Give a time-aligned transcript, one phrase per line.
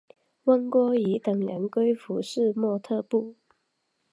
[0.45, 3.35] 翁郭依等人归附土默特部。